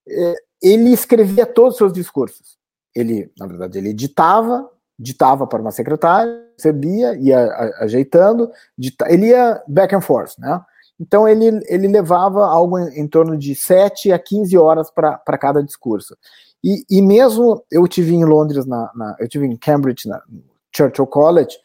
[0.08, 2.58] É, ele escrevia todos os seus discursos.
[2.94, 8.50] Ele, na verdade, ele editava, ditava para uma secretária, recebia, ia ajeitando,
[9.08, 10.62] ele ia back and forth, né?
[11.00, 16.18] Então ele, ele levava algo em, torno de 7 a 15 horas para cada discurso.
[16.64, 20.20] E, e mesmo eu tive em Londres, na, na eu tive em Cambridge, na
[20.76, 21.56] Churchill College,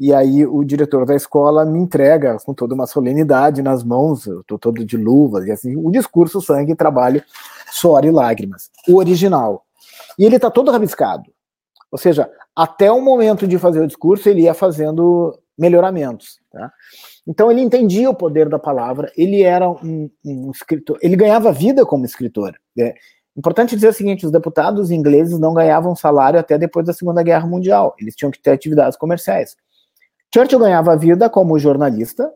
[0.00, 4.40] e aí o diretor da escola me entrega com toda uma solenidade nas mãos, eu
[4.40, 7.22] estou todo de luvas, e assim, o discurso, sangue, trabalho,
[7.70, 8.70] suor e lágrimas.
[8.88, 9.64] O original.
[10.18, 11.24] E ele está todo rabiscado.
[11.90, 16.38] Ou seja, até o momento de fazer o discurso, ele ia fazendo melhoramentos.
[16.52, 16.72] Tá?
[17.26, 21.84] Então ele entendia o poder da palavra, ele era um, um escritor, ele ganhava vida
[21.84, 22.54] como escritor.
[22.78, 22.94] É
[23.36, 27.46] importante dizer o seguinte: os deputados ingleses não ganhavam salário até depois da Segunda Guerra
[27.46, 29.56] Mundial, eles tinham que ter atividades comerciais.
[30.32, 32.30] Churchill ganhava vida como jornalista,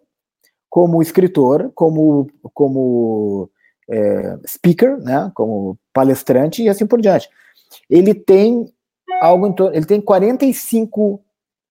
[0.69, 3.51] como escritor, como, como
[3.91, 7.29] é, speaker, né, como palestrante e assim por diante.
[7.91, 8.73] Ele tem
[9.21, 11.21] algo em torno, ele tem 45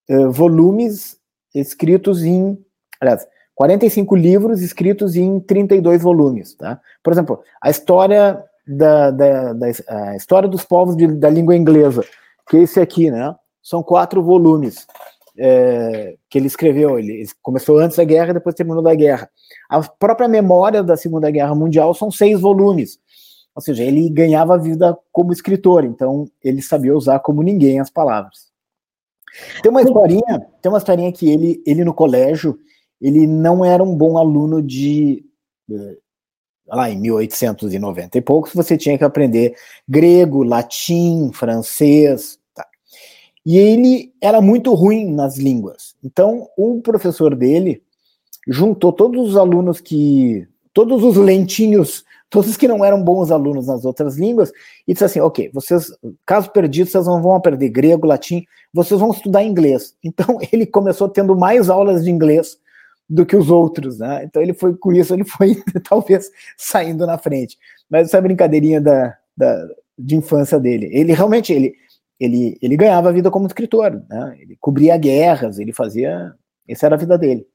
[0.09, 1.17] é, volumes
[1.53, 2.57] escritos em,
[2.99, 6.79] aliás, 45 livros escritos em 32 volumes, tá?
[7.03, 12.03] Por exemplo, a história da, da, da a história dos povos de, da língua inglesa,
[12.49, 13.35] que é esse aqui, né?
[13.61, 14.87] São quatro volumes
[15.37, 16.97] é, que ele escreveu.
[16.97, 19.29] Ele começou antes da guerra depois terminou da guerra.
[19.69, 22.99] A própria memória da Segunda Guerra Mundial são seis volumes.
[23.55, 28.49] Ou seja, ele ganhava vida como escritor, então ele sabia usar como ninguém as palavras.
[29.61, 32.59] Tem uma historinha, tem uma historinha que ele, ele no colégio,
[32.99, 35.25] ele não era um bom aluno de
[35.69, 35.97] eh,
[36.67, 39.55] lá em 1890 e poucos, você tinha que aprender
[39.87, 42.65] grego, latim, francês, tá.
[43.45, 45.95] E ele era muito ruim nas línguas.
[46.03, 47.83] Então, o professor dele
[48.47, 53.83] juntou todos os alunos que todos os lentinhos todos que não eram bons alunos nas
[53.83, 54.51] outras línguas,
[54.87, 55.91] e disse assim: ok, vocês,
[56.25, 59.95] caso perdido, vocês não vão aprender grego, latim, vocês vão estudar inglês.
[60.03, 62.57] Então ele começou tendo mais aulas de inglês
[63.07, 64.23] do que os outros, né?
[64.23, 67.57] Então ele foi com isso, ele foi talvez saindo na frente.
[67.89, 69.67] Mas essa brincadeirinha da, da,
[69.99, 70.89] de infância dele.
[70.93, 71.75] Ele realmente ele,
[72.17, 74.37] ele, ele ganhava a vida como escritor, né?
[74.39, 76.33] Ele cobria guerras, ele fazia.
[76.67, 77.45] Essa era a vida dele.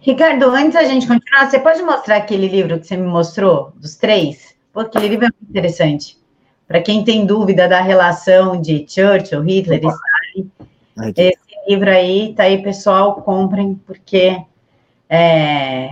[0.00, 3.96] Ricardo, antes da gente continuar, você pode mostrar aquele livro que você me mostrou, dos
[3.96, 4.54] três?
[4.72, 6.18] Pô, aquele livro é muito interessante.
[6.66, 12.44] Para quem tem dúvida da relação de Churchill, Hitler e Stalin, esse livro aí, tá
[12.44, 14.42] aí, pessoal, comprem, porque
[15.08, 15.90] é,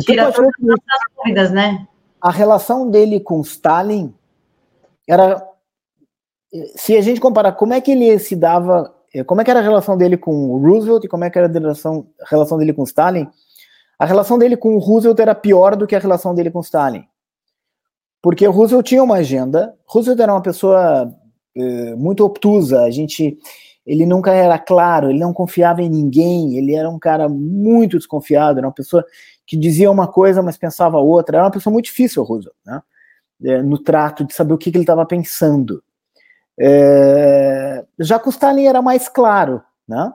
[0.00, 1.86] tira todas as dúvidas, né?
[2.20, 4.14] A relação dele com Stalin
[5.06, 5.46] era.
[6.76, 9.60] Se a gente comparar como é que ele se dava é, como é que era
[9.60, 12.72] a relação dele com o Roosevelt e como é que era a relação, relação dele
[12.72, 13.28] com Stalin?
[13.98, 17.04] A relação dele com o Roosevelt era pior do que a relação dele com Stalin.
[18.20, 21.14] Porque o Roosevelt tinha uma agenda, Roosevelt era uma pessoa
[21.56, 23.38] é, muito obtusa, a gente,
[23.86, 28.58] ele nunca era claro, ele não confiava em ninguém, ele era um cara muito desconfiado,
[28.58, 29.04] era uma pessoa
[29.46, 32.82] que dizia uma coisa, mas pensava outra, era uma pessoa muito difícil, o Roosevelt, né?
[33.44, 35.82] É, no trato de saber o que, que ele estava pensando.
[36.58, 40.12] É, já com Stalin era mais claro, né?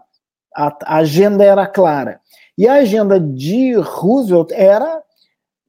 [0.55, 2.21] A, a, agenda era clara.
[2.57, 5.01] E a agenda de Roosevelt era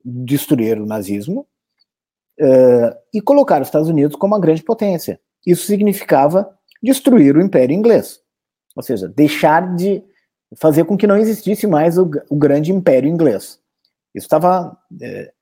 [0.04, 1.46] destruir o nazismo
[2.38, 5.20] é, e colocar os Estados Unidos como uma grande potência.
[5.46, 8.20] Isso significava destruir o Império Inglês,
[8.74, 10.02] ou seja, deixar de
[10.56, 13.61] fazer com que não existisse mais o, o grande Império Inglês.
[14.14, 15.33] Isso estava é,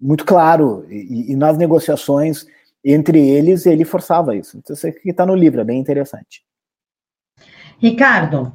[0.00, 2.46] muito claro, e, e, nas negociações
[2.84, 4.58] entre eles, ele forçava isso.
[4.58, 6.44] Então, isso aqui está no livro, é bem interessante.
[7.78, 8.52] Ricardo,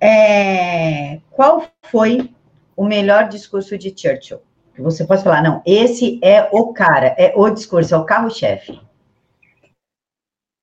[0.00, 2.34] é, qual foi
[2.76, 4.40] o melhor discurso de Churchill?
[4.78, 8.80] Você pode falar, não, esse é o cara, é o discurso, é o carro-chefe.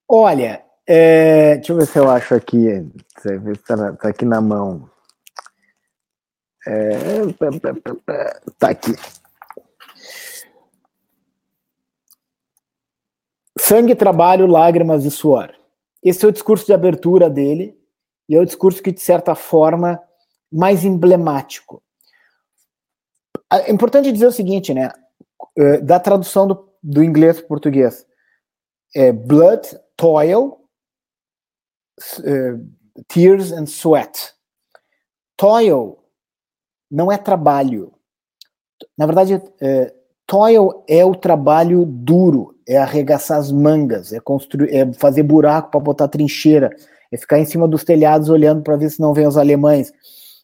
[0.08, 2.66] Olha, é, deixa eu ver se eu acho aqui,
[3.52, 4.90] está tá aqui na mão.
[6.68, 6.90] É,
[8.58, 8.96] tá aqui.
[13.70, 15.54] Sangue, trabalho, lágrimas e suor.
[16.02, 17.80] Esse é o discurso de abertura dele
[18.28, 20.02] e é o discurso que, de certa forma,
[20.52, 21.84] mais emblemático.
[23.54, 24.92] É importante dizer o seguinte, né?
[25.56, 28.08] É, da tradução do, do inglês para o português.
[28.96, 29.62] É blood,
[29.96, 30.68] toil,
[32.22, 34.34] uh, tears and sweat.
[35.38, 36.04] Toil
[36.90, 37.94] não é trabalho.
[38.98, 39.94] Na verdade, é,
[40.30, 45.80] toil é o trabalho duro, é arregaçar as mangas, é construir, é fazer buraco para
[45.80, 46.70] botar trincheira,
[47.12, 49.92] é ficar em cima dos telhados olhando para ver se não vem os alemães.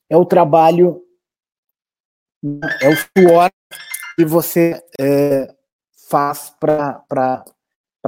[0.10, 1.04] É o trabalho,
[2.82, 3.52] é o suor
[4.18, 5.54] que você é,
[6.10, 7.46] faz para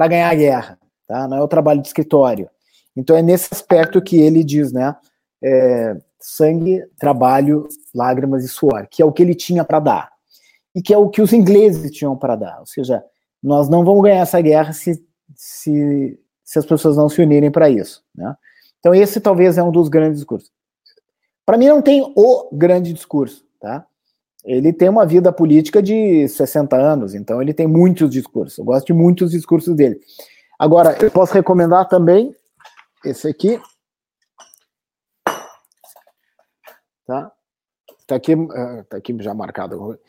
[0.09, 1.27] ganhar a guerra, tá?
[1.27, 2.49] Não é o trabalho de escritório.
[2.95, 4.95] Então é nesse aspecto que ele diz, né?
[5.43, 10.16] É, sangue, trabalho, lágrimas e suor, que é o que ele tinha para dar.
[10.77, 12.59] E que é o que os ingleses tinham para dar.
[12.59, 13.03] Ou seja,
[13.41, 15.03] nós não vamos ganhar essa guerra se,
[15.35, 18.03] se, se as pessoas não se unirem para isso.
[18.13, 18.35] Né?
[18.79, 20.51] Então, esse talvez é um dos grandes discursos.
[21.43, 23.43] Para mim, não tem o grande discurso.
[23.59, 23.87] Tá?
[24.45, 28.59] Ele tem uma vida política de 60 anos, então ele tem muitos discursos.
[28.59, 29.99] Eu gosto de muitos discursos dele.
[30.59, 32.35] Agora, eu posso recomendar também
[33.03, 33.59] esse aqui,
[37.07, 37.31] tá?
[38.05, 39.99] Tá aqui, uh, tá aqui já marcado.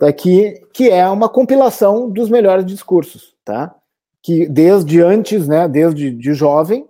[0.00, 3.74] Aqui, que é uma compilação dos melhores discursos, tá?
[4.22, 6.86] Que desde antes, né, desde de jovem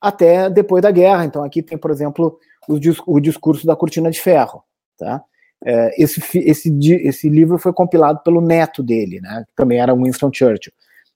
[0.00, 1.24] até depois da guerra.
[1.24, 4.62] Então aqui tem, por exemplo, o, o discurso da cortina de ferro,
[4.98, 5.22] tá?
[5.62, 9.44] É, esse, esse, esse livro foi compilado pelo neto dele, né?
[9.48, 10.72] Que também era Winston Churchill.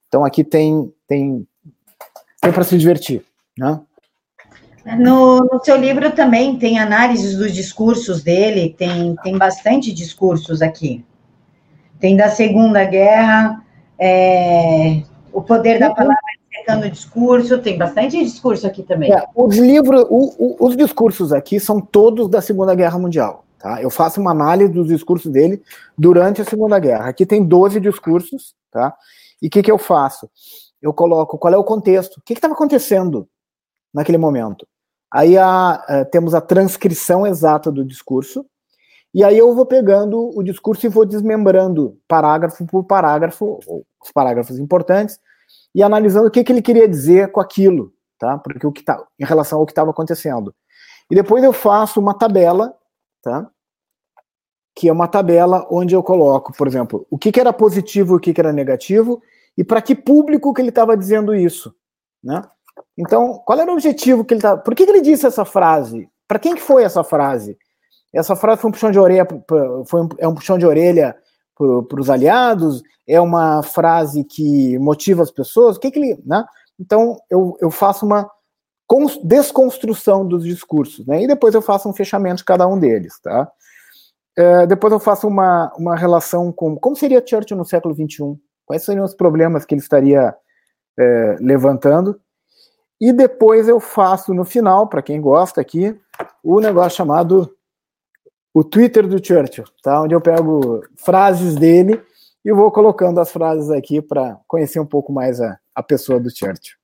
[0.09, 1.47] Então aqui tem tem
[2.41, 3.25] tem para se divertir,
[3.59, 3.81] né?
[4.99, 11.03] No, no, seu livro também tem análises dos discursos dele, tem, tem bastante discursos aqui.
[12.01, 13.65] Tem da Segunda Guerra,
[13.99, 15.03] é,
[15.33, 16.17] o poder da palavra
[16.55, 19.13] secando o discurso, tem bastante discurso aqui também.
[19.13, 23.45] É, os livros, o, o, os discursos aqui são todos da Segunda Guerra Mundial.
[23.59, 23.83] Tá?
[23.83, 25.63] Eu faço uma análise dos discursos dele
[25.97, 27.09] durante a Segunda Guerra.
[27.09, 28.95] Aqui tem 12 discursos, tá?
[29.41, 30.29] E o que, que eu faço?
[30.81, 33.27] Eu coloco qual é o contexto, o que estava acontecendo
[33.93, 34.67] naquele momento.
[35.11, 38.45] Aí a, a, eh, temos a transcrição exata do discurso,
[39.15, 43.61] e aí eu vou pegando o discurso e vou desmembrando parágrafo por parágrafo,
[44.03, 45.21] os parágrafos importantes,
[45.73, 48.39] e analisando o que, que ele queria dizer com aquilo, tá?
[48.39, 50.53] Porque o que tá, em relação ao que estava acontecendo.
[51.09, 52.75] E depois eu faço uma tabela,
[53.23, 53.49] tá?
[54.75, 58.17] Que é uma tabela onde eu coloco, por exemplo, o que, que era positivo e
[58.17, 59.23] o que, que era negativo,
[59.57, 61.73] e para que público que ele estava dizendo isso,
[62.23, 62.43] né?
[62.99, 64.61] Então, qual era o objetivo que ele estava.
[64.61, 66.09] Por que, que, ele disse essa frase?
[66.27, 67.57] Para quem que foi essa frase?
[68.15, 69.27] Essa frase foi um puxão de orelha,
[69.87, 71.17] foi um, é um puxão de orelha
[71.57, 72.83] para os aliados?
[73.07, 75.77] É uma frase que motiva as pessoas?
[75.77, 76.23] O que, que ele.
[76.25, 76.45] Né?
[76.79, 78.31] Então, eu, eu faço uma
[79.23, 81.23] desconstrução dos discursos, né?
[81.23, 83.51] E depois eu faço um fechamento de cada um deles, tá?
[84.37, 88.85] É, depois eu faço uma, uma relação com como seria Churchill no século XXI, quais
[88.85, 90.35] seriam os problemas que ele estaria
[90.99, 92.21] é, levantando,
[93.01, 95.99] e depois eu faço no final, para quem gosta aqui,
[96.43, 97.55] o negócio chamado
[98.55, 100.01] o Twitter do Churchill, tá?
[100.01, 102.01] Onde eu pego frases dele
[102.45, 106.31] e vou colocando as frases aqui para conhecer um pouco mais a, a pessoa do
[106.31, 106.77] Churchill.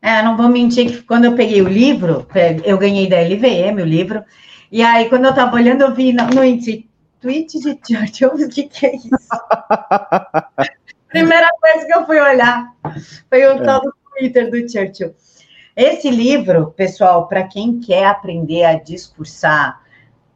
[0.00, 2.26] É, não vou mentir que quando eu peguei o livro,
[2.64, 4.22] eu ganhei da LVM o livro,
[4.70, 6.88] e aí quando eu estava olhando, eu vi no, no índice
[7.20, 9.10] tweet de Churchill, o que, que é isso?
[11.08, 12.72] Primeira coisa que eu fui olhar
[13.28, 13.62] foi o é.
[13.62, 15.14] tal do Twitter do Churchill.
[15.76, 19.81] Esse livro, pessoal, para quem quer aprender a discursar,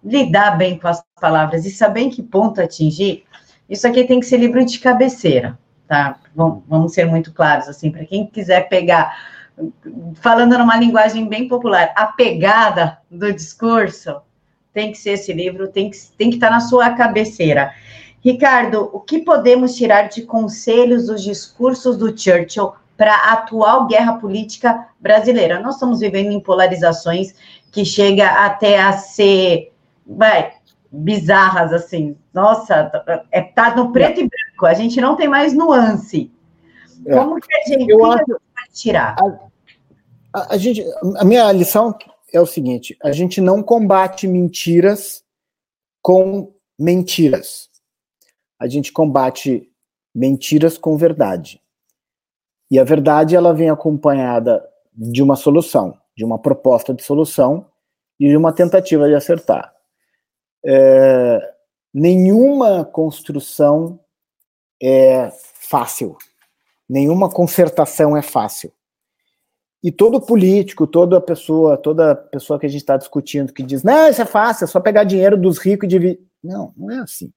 [0.06, 3.24] lidar bem com as palavras e saber em que ponto atingir,
[3.68, 6.18] isso aqui tem que ser livro de cabeceira, tá?
[6.34, 9.16] Vamos ser muito claros, assim, para quem quiser pegar,
[10.14, 14.20] falando numa linguagem bem popular, a pegada do discurso,
[14.72, 17.72] tem que ser esse livro, tem que, tem que estar tá na sua cabeceira.
[18.20, 24.14] Ricardo, o que podemos tirar de conselhos dos discursos do Churchill para a atual guerra
[24.14, 25.60] política brasileira.
[25.60, 27.34] Nós estamos vivendo em polarizações
[27.70, 29.72] que chega até a ser,
[30.06, 30.52] vai,
[30.90, 32.16] bizarras, assim.
[32.32, 32.90] Nossa,
[33.30, 34.24] é, tá no preto é.
[34.24, 36.30] e branco, a gente não tem mais nuance.
[37.04, 37.14] É.
[37.14, 39.16] Como que a gente, acho, pode tirar?
[39.18, 40.84] A, a, a, gente,
[41.16, 41.96] a minha lição
[42.32, 45.24] é o seguinte: a gente não combate mentiras
[46.02, 47.68] com mentiras.
[48.58, 49.70] A gente combate
[50.14, 51.60] mentiras com verdade.
[52.70, 57.66] E a verdade ela vem acompanhada de uma solução, de uma proposta de solução
[58.18, 59.75] e de uma tentativa de acertar.
[60.66, 61.54] É,
[61.94, 64.00] nenhuma construção
[64.82, 66.16] é fácil,
[66.88, 68.72] nenhuma concertação é fácil.
[69.82, 74.08] E todo político, toda pessoa, toda pessoa que a gente está discutindo que diz, não,
[74.08, 76.20] isso é fácil, é só pegar dinheiro dos ricos e dividir.
[76.42, 77.32] Não, não é assim.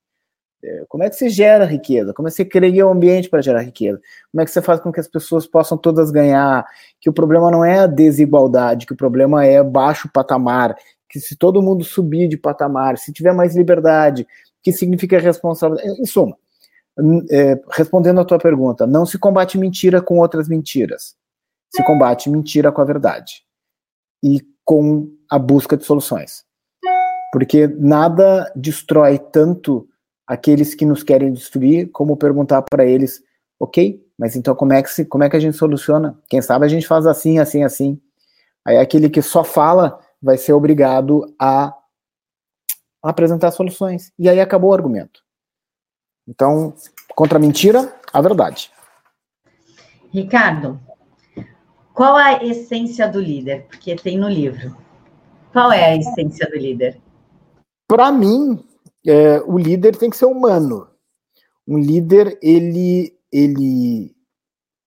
[0.64, 2.14] É, como é que você gera riqueza?
[2.14, 4.02] Como é que você cria um ambiente para gerar riqueza?
[4.32, 6.66] Como é que você faz com que as pessoas possam todas ganhar?
[7.00, 10.76] Que o problema não é a desigualdade, que o problema é baixo patamar,
[11.10, 14.28] que se todo mundo subir de patamar, se tiver mais liberdade,
[14.62, 16.00] que significa responsabilidade.
[16.00, 16.38] Em suma,
[17.32, 21.16] é, respondendo a tua pergunta, não se combate mentira com outras mentiras.
[21.70, 23.44] Se combate mentira com a verdade.
[24.24, 26.44] E com a busca de soluções.
[27.32, 29.88] Porque nada destrói tanto
[30.28, 33.24] aqueles que nos querem destruir, como perguntar para eles,
[33.60, 36.20] ok, mas então como é, que se, como é que a gente soluciona?
[36.28, 38.00] Quem sabe a gente faz assim, assim, assim.
[38.66, 41.76] Aí aquele que só fala vai ser obrigado a
[43.02, 44.12] apresentar soluções.
[44.18, 45.22] E aí acabou o argumento.
[46.28, 46.74] Então,
[47.16, 48.72] contra a mentira, a verdade.
[50.12, 50.80] Ricardo,
[51.94, 53.66] qual a essência do líder?
[53.68, 54.76] Porque tem no livro.
[55.52, 57.02] Qual é a essência do líder?
[57.88, 58.64] Para mim,
[59.06, 60.88] é, o líder tem que ser humano.
[61.68, 64.16] Um líder, ele, ele,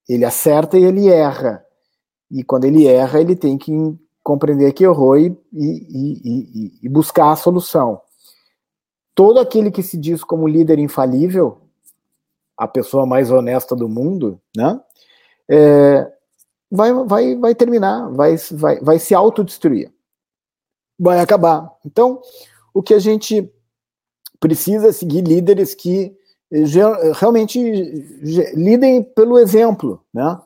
[0.09, 1.65] ele acerta e ele erra.
[2.31, 3.73] E quando ele erra, ele tem que
[4.23, 8.01] compreender que errou e, e, e, e buscar a solução.
[9.15, 11.59] Todo aquele que se diz como líder infalível,
[12.57, 14.81] a pessoa mais honesta do mundo, né?
[15.51, 16.11] É,
[16.71, 19.93] vai, vai, vai terminar, vai, vai, vai se autodestruir.
[20.99, 21.71] Vai acabar.
[21.85, 22.21] Então,
[22.73, 23.53] o que a gente
[24.41, 26.17] precisa seguir líderes que
[26.51, 27.59] eh, realmente
[28.55, 30.39] lidem pelo exemplo, né?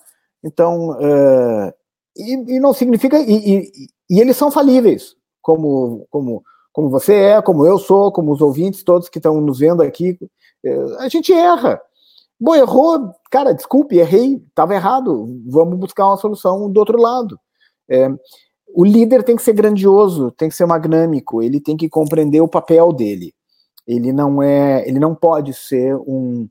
[0.43, 1.72] Então, uh,
[2.17, 3.71] e, e, não significa e,
[4.11, 6.43] e, eles são falíveis, como como
[6.73, 10.19] como você é, como eu sou, como os ouvintes todos que estão nos vendo aqui,
[10.64, 11.81] uh, a gente erra.
[12.39, 15.27] Bom, errou, cara, desculpe, errei, estava errado.
[15.47, 17.41] Vamos buscar uma solução do outro lado.
[17.89, 18.11] É,
[18.75, 22.49] o líder tem que ser grandioso, tem que ser magnâmico, ele tem que compreender o
[22.49, 23.33] papel dele
[23.87, 26.49] ele não é, ele não pode ser um,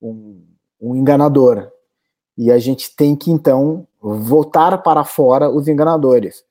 [0.00, 0.42] um,
[0.80, 1.70] um enganador.
[2.38, 6.44] E a gente tem que então voltar para fora os enganadores.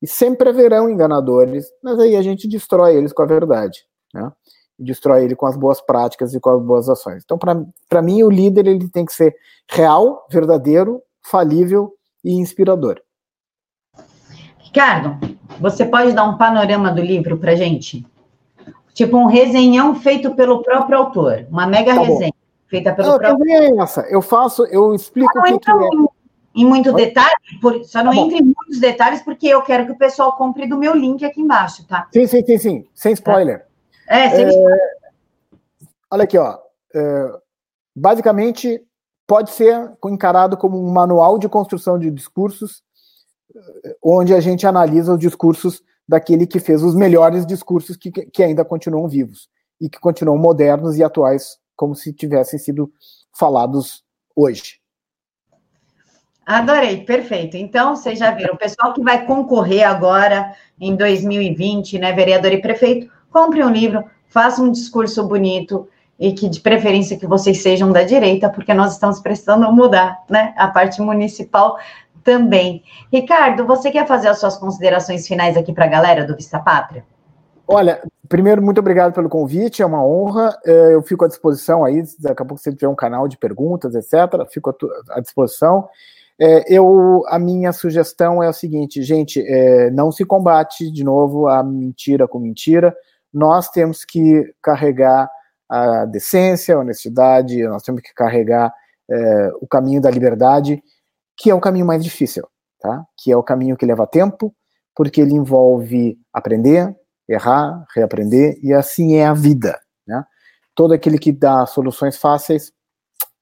[0.00, 4.32] E sempre haverão enganadores, mas aí a gente destrói eles com a verdade, né?
[4.78, 7.22] Destrói ele com as boas práticas e com as boas ações.
[7.22, 9.36] Então, para mim, o líder ele tem que ser
[9.70, 11.92] real, verdadeiro, falível
[12.24, 13.00] e inspirador.
[14.58, 15.16] Ricardo,
[15.60, 18.04] você pode dar um panorama do livro para gente?
[18.94, 22.32] Tipo um resenhão feito pelo próprio autor, uma mega tá resenha
[22.74, 23.78] feita pelo não, próprio autor.
[23.78, 24.00] É essa.
[24.02, 25.74] Eu faço, eu explico o que, que é.
[26.56, 27.06] Em muito Oi?
[27.06, 30.36] detalhe, por, só não tá entre em muitos detalhes, porque eu quero que o pessoal
[30.36, 32.08] compre do meu link aqui embaixo, tá?
[32.12, 32.88] Sim, sim, sim, sim.
[32.94, 33.66] Sem spoiler.
[34.08, 34.80] É, sem é, spoiler.
[36.12, 36.58] Olha aqui, ó.
[36.94, 37.32] É,
[37.94, 38.80] basicamente,
[39.26, 42.84] pode ser encarado como um manual de construção de discursos,
[43.84, 48.42] é, onde a gente analisa os discursos daquele que fez os melhores discursos que, que
[48.44, 49.48] ainda continuam vivos
[49.80, 52.92] e que continuam modernos e atuais, como se tivessem sido
[53.32, 54.04] falados
[54.34, 54.80] hoje.
[56.46, 57.56] Adorei, perfeito.
[57.56, 62.60] Então, vocês já viram, o pessoal que vai concorrer agora em 2020, né, vereador e
[62.60, 67.90] prefeito, compre um livro, faça um discurso bonito e que de preferência que vocês sejam
[67.90, 71.78] da direita, porque nós estamos precisando mudar, né, a parte municipal
[72.22, 72.82] também.
[73.12, 77.04] Ricardo, você quer fazer as suas considerações finais aqui para a galera do Vista Pátria?
[77.66, 80.58] Olha, primeiro, muito obrigado pelo convite, é uma honra.
[80.64, 83.94] É, eu fico à disposição aí, daqui a pouco você tiver um canal de perguntas,
[83.94, 84.76] etc., fico
[85.10, 85.88] à disposição.
[86.38, 91.48] É, eu, a minha sugestão é o seguinte, gente, é, não se combate de novo
[91.48, 92.94] a mentira com mentira.
[93.32, 95.30] Nós temos que carregar
[95.68, 98.72] a decência, a honestidade, nós temos que carregar
[99.60, 100.82] o caminho da liberdade
[101.36, 102.46] que é o caminho mais difícil,
[102.80, 103.04] tá?
[103.16, 104.54] Que é o caminho que leva tempo,
[104.94, 106.94] porque ele envolve aprender,
[107.28, 110.24] errar, reaprender, e assim é a vida, né?
[110.74, 112.72] Todo aquele que dá soluções fáceis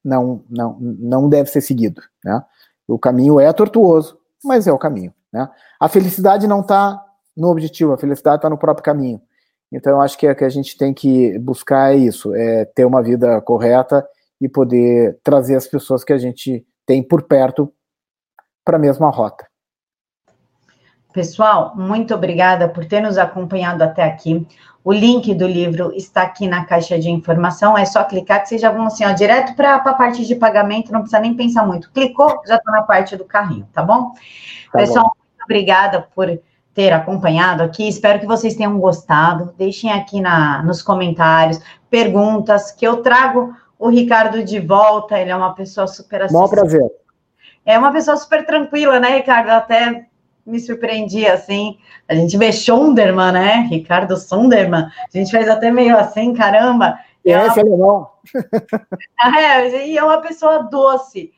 [0.05, 2.43] não, não, não deve ser seguido, né?
[2.87, 5.49] O caminho é tortuoso, mas é o caminho, né?
[5.81, 7.03] A felicidade não está
[7.37, 9.21] no objetivo, a felicidade está no próprio caminho.
[9.73, 12.85] Então, eu acho que é que a gente tem que buscar é isso, é ter
[12.85, 14.07] uma vida correta
[14.39, 17.73] e poder trazer as pessoas que a gente tem por perto
[18.65, 19.47] para a mesma rota.
[21.13, 24.47] Pessoal, muito obrigada por ter nos acompanhado até aqui.
[24.85, 27.77] O link do livro está aqui na caixa de informação.
[27.79, 30.93] É só clicar que vocês já vão assim, ó, direto para a parte de pagamento,
[30.93, 31.91] não precisa nem pensar muito.
[31.93, 34.13] Clicou, já está na parte do carrinho, tá bom?
[34.73, 35.13] Tá Pessoal, bom.
[35.17, 36.27] muito obrigada por
[36.75, 37.87] ter acompanhado aqui.
[37.87, 39.55] Espero que vocês tenham gostado.
[39.57, 41.61] Deixem aqui na, nos comentários
[41.91, 45.19] perguntas que eu trago o Ricardo de volta.
[45.19, 46.41] Ele é uma pessoa super acessível.
[46.41, 46.91] Bom prazer.
[47.65, 49.51] É uma pessoa super tranquila, né, Ricardo?
[49.51, 50.07] Até
[50.47, 51.79] me surpreendi assim.
[52.09, 53.69] A gente vê Sonderman, né?
[53.71, 54.85] Ricardo Sonderman.
[54.85, 56.99] A gente fez até meio assim, caramba.
[57.25, 58.21] É, é é legal.
[59.39, 61.33] é, e é uma pessoa doce.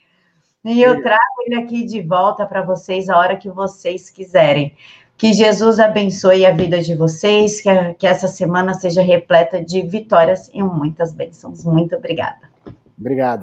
[0.65, 4.75] E eu trago ele aqui de volta para vocês a hora que vocês quiserem.
[5.17, 9.83] Que Jesus abençoe a vida de vocês, que, a, que essa semana seja repleta de
[9.83, 11.65] vitórias e muitas bênçãos.
[11.65, 12.51] Muito obrigada.
[12.99, 13.33] Obrigado.